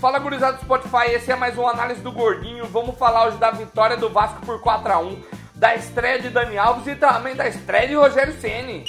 [0.00, 2.64] Fala gurizada do Spotify, esse é mais uma análise do Gordinho.
[2.66, 5.22] Vamos falar hoje da vitória do Vasco por 4 a 1
[5.56, 8.84] da estreia de Dani Alves e também da estreia de Rogério Ceni.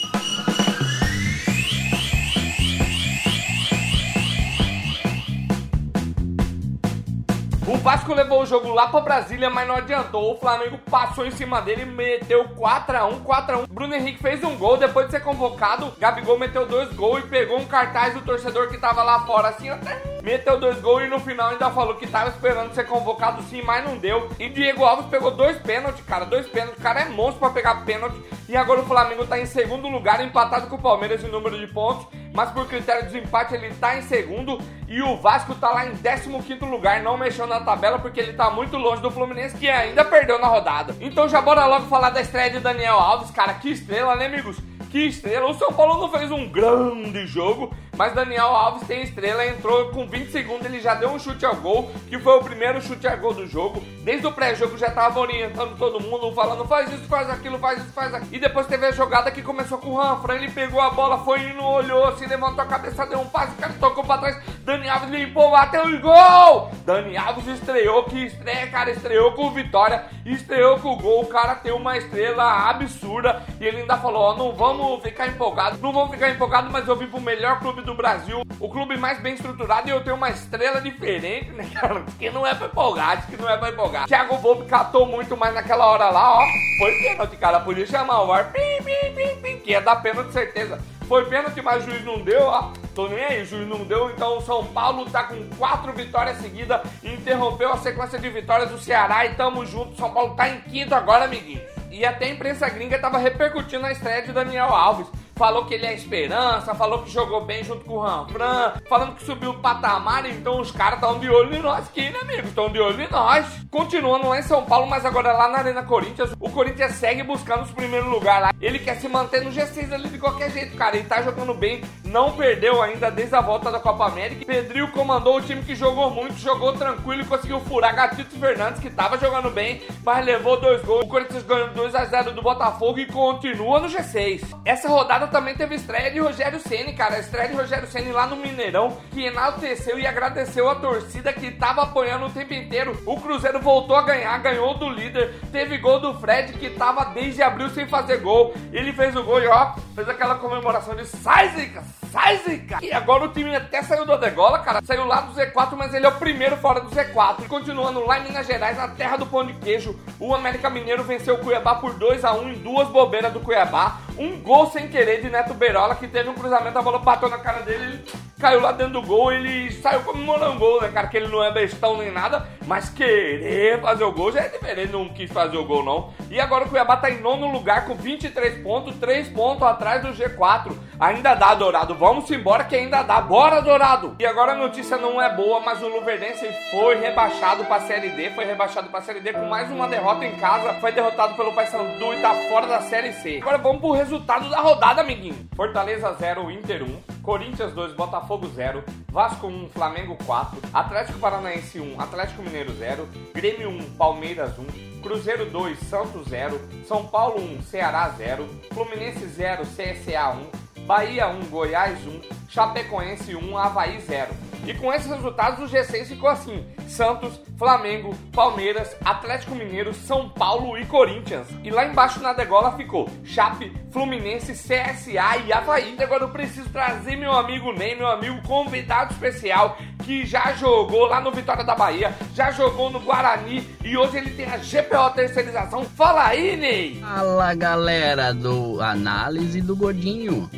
[7.68, 10.34] O Vasco levou o jogo lá pra Brasília, mas não adiantou.
[10.34, 13.68] O Flamengo passou em cima dele, meteu 4x1, 4x1.
[13.68, 15.92] Bruno Henrique fez um gol depois de ser convocado.
[16.00, 19.70] Gabigol meteu dois gols e pegou um cartaz do torcedor que tava lá fora, assim,
[19.70, 23.62] até meteu dois gols e no final ainda falou que tava esperando ser convocado sim,
[23.62, 24.30] mas não deu.
[24.40, 26.80] E Diego Alves pegou dois pênaltis, cara, dois pênaltis.
[26.80, 28.20] O cara é monstro pra pegar pênalti.
[28.48, 31.68] E agora o Flamengo tá em segundo lugar, empatado com o Palmeiras em número de
[31.68, 32.08] pontos.
[32.34, 34.60] Mas por critério de desempate ele tá em segundo.
[34.88, 38.50] E o Vasco tá lá em 15 lugar, não mexeu na tabela porque ele tá
[38.50, 40.96] muito longe do Fluminense, que ainda perdeu na rodada.
[41.00, 44.58] Então já bora logo falar da estreia de Daniel Alves, cara, que estrela, né, amigos?
[44.90, 45.48] Que estrela!
[45.48, 50.08] O São Paulo não fez um grande jogo, mas Daniel Alves tem estrela, entrou com
[50.08, 53.18] 20 segundos, ele já deu um chute ao gol, que foi o primeiro chute ao
[53.18, 53.84] gol do jogo.
[54.06, 57.92] Desde o pré-jogo já tava orientando todo mundo, falando faz isso, faz aquilo, faz isso,
[57.92, 58.34] faz aquilo.
[58.34, 61.42] E depois teve a jogada que começou com o Ranfran, ele pegou a bola, foi
[61.42, 64.42] indo, olhou assim, levantou a cabeça, deu um passe, o cara tocou pra trás.
[64.64, 66.72] Dani Alves limpou, bateu e gol!
[66.86, 71.24] Dani Alves estreou, que estreia, cara, estreou com vitória, estreou com o gol.
[71.24, 75.82] O cara tem uma estrela absurda e ele ainda falou: Ó, não vamos ficar empolgados,
[75.82, 79.20] não vamos ficar empolgados, mas eu vim pro melhor clube do Brasil, o clube mais
[79.20, 82.04] bem estruturado e eu tenho uma estrela diferente, né, cara?
[82.18, 84.08] Que não é pra empolgar, que não é pra empolgar.
[84.08, 86.42] Thiago Volpe catou muito mais naquela hora lá, ó.
[86.78, 87.60] Foi pênalti, cara.
[87.60, 90.80] Podia chamar o VAR, pim, pim, pim, pim, que ia dar pênalti, certeza.
[91.08, 92.72] Foi pênalti, mas o juiz não deu, ó.
[92.94, 94.12] Tô nem aí, o juiz não deu.
[94.12, 96.82] Então o São Paulo tá com quatro vitórias seguidas.
[97.04, 99.98] Interrompeu a sequência de vitórias do Ceará e tamo junto.
[99.98, 101.62] São Paulo tá em quinto agora, amiguinho.
[101.90, 105.08] E até a imprensa gringa tava repercutindo a estreia de Daniel Alves
[105.40, 109.24] falou que ele é esperança, falou que jogou bem junto com o Ranfran, falando que
[109.24, 112.50] subiu o patamar, então os caras estão de olho em nós aqui, né, amigo?
[112.50, 113.46] Estão de olho em nós.
[113.72, 117.62] Continuando lá em São Paulo, mas agora lá na Arena Corinthians, o Corinthians segue buscando
[117.62, 118.52] os primeiros lugares lá.
[118.60, 120.98] Ele quer se manter no G6 ali de qualquer jeito, cara.
[120.98, 124.44] Ele tá jogando bem, não perdeu ainda desde a volta da Copa América.
[124.44, 128.90] Pedrinho comandou o time que jogou muito, jogou tranquilo e conseguiu furar Gatito Fernandes, que
[128.90, 131.06] tava jogando bem, mas levou dois gols.
[131.06, 134.42] O Corinthians ganhou 2 a 0 do Botafogo e continua no G6.
[134.66, 137.18] Essa rodada também teve estreia de Rogério Ceni, cara.
[137.18, 141.52] A estreia de Rogério Ceni lá no Mineirão, que enalteceu e agradeceu a torcida que
[141.52, 142.98] tava apoiando o tempo inteiro.
[143.06, 145.36] O Cruzeiro voltou a ganhar, ganhou do líder.
[145.52, 148.54] Teve gol do Fred, que tava desde abril sem fazer gol.
[148.72, 152.80] Ele fez o gol e ó, fez aquela comemoração de sai, Zica, sai, Zica.
[152.82, 154.82] E agora o time até saiu da degola, cara.
[154.84, 157.48] Saiu lá do Z4, mas ele é o primeiro fora do Z4.
[157.48, 161.36] Continuando lá em Minas Gerais, na terra do pão de queijo, o América Mineiro venceu
[161.36, 163.98] o Cuiabá por 2 a 1 em duas bobeiras do Cuiabá.
[164.18, 167.38] Um gol sem querer de Neto Berola, que teve um cruzamento, a bola bateu na
[167.38, 171.08] cara dele, ele caiu lá dentro do gol, ele saiu comemorando o gol, né, cara?
[171.08, 174.92] Que ele não é bestão nem nada, mas querer fazer o gol já é diferente,
[174.92, 176.14] não quis fazer o gol não.
[176.32, 180.14] E agora o Cuiabá tá em nono lugar com 23 pontos, 3 pontos atrás do
[180.14, 180.72] G4.
[181.00, 183.20] Ainda dá, Dourado, vamos embora que ainda dá.
[183.22, 184.16] Bora, Dourado!
[184.20, 188.30] E agora a notícia não é boa, mas o Luverdense foi rebaixado pra Série D,
[188.32, 192.14] foi rebaixado pra Série D com mais uma derrota em casa, foi derrotado pelo Paysandu
[192.14, 193.40] e tá fora da Série C.
[193.42, 195.50] Agora vamos pro resultado da rodada, amiguinho.
[195.56, 202.00] Fortaleza 0, Inter 1, Corinthians 2, Botafogo 0, Vasco 1, Flamengo 4, Atlético Paranaense 1,
[202.00, 208.10] Atlético Mineiro 0, Grêmio 1, Palmeiras 1, Cruzeiro 2, Santos 0, São Paulo 1, Ceará
[208.18, 210.59] 0, Fluminense 0, CSA 1,
[210.90, 212.20] Bahia 1, Goiás 1,
[212.50, 214.34] Chapecoense 1, Havaí 0.
[214.66, 220.76] E com esses resultados o G6 ficou assim: Santos, Flamengo, Palmeiras, Atlético Mineiro, São Paulo
[220.80, 221.46] e Corinthians.
[221.64, 225.96] E lá embaixo na degola ficou Chape, Fluminense, CSA e Havaí.
[225.96, 231.06] E agora eu preciso trazer meu amigo Ney, meu amigo convidado especial, que já jogou
[231.06, 235.14] lá no Vitória da Bahia, já jogou no Guarani e hoje ele tem a GPO
[235.14, 235.84] Terceirização.
[235.84, 237.00] Fala aí, Ney!
[237.00, 240.50] Fala galera do Análise do Godinho.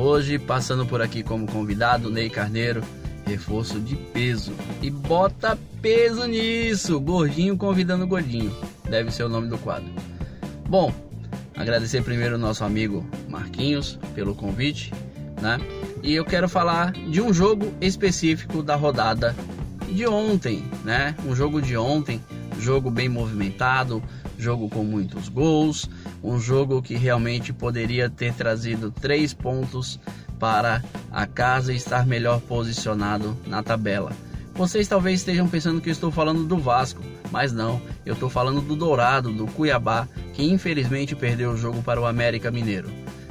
[0.00, 2.84] Hoje passando por aqui como convidado, Ney Carneiro,
[3.26, 4.52] reforço de peso.
[4.80, 7.00] E bota peso nisso!
[7.00, 8.56] Gordinho convidando gordinho.
[8.88, 9.90] Deve ser o nome do quadro.
[10.68, 10.94] Bom,
[11.56, 14.94] agradecer primeiro ao nosso amigo Marquinhos pelo convite,
[15.42, 15.58] né?
[16.00, 19.34] E eu quero falar de um jogo específico da rodada
[19.90, 21.12] de ontem, né?
[21.26, 22.22] Um jogo de ontem,
[22.60, 24.00] jogo bem movimentado,
[24.38, 25.90] jogo com muitos gols,
[26.22, 29.98] um jogo que realmente poderia ter trazido três pontos
[30.38, 34.12] para a casa estar melhor posicionado na tabela.
[34.54, 37.00] Vocês talvez estejam pensando que eu estou falando do Vasco,
[37.30, 42.00] mas não, eu estou falando do Dourado, do Cuiabá, que infelizmente perdeu o jogo para
[42.00, 42.90] o América Mineiro.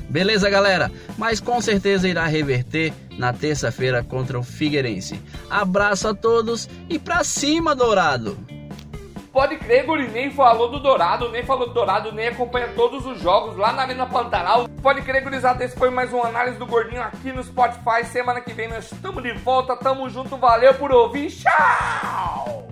[0.10, 0.90] Beleza, galera?
[1.18, 5.20] Mas com certeza irá reverter na terça-feira contra o Figueirense.
[5.50, 8.57] Abraço a todos e pra cima, Dourado!
[9.38, 13.22] Pode crer, Guri, nem falou do Dourado, nem falou do Dourado, nem acompanha todos os
[13.22, 14.68] jogos lá na Arena Pantanal.
[14.82, 18.04] Pode crer, gurizada, esse foi mais uma análise do Gordinho aqui no Spotify.
[18.04, 22.68] Semana que vem nós estamos de volta, tamo junto, valeu por ouvir, tchau!